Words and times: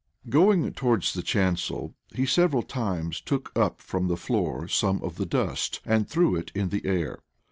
Going 0.29 0.73
towards 0.73 1.13
the 1.13 1.21
chancel, 1.21 1.93
he 2.15 2.25
several 2.25 2.63
times 2.63 3.21
took 3.21 3.51
up 3.55 3.83
from 3.83 4.07
the 4.07 4.17
floor 4.17 4.67
some 4.67 4.99
of 5.03 5.17
the 5.17 5.27
dust, 5.27 5.79
and 5.85 6.09
threw 6.09 6.35
it 6.35 6.51
in 6.55 6.69
the 6.69 6.83
air. 6.87 7.19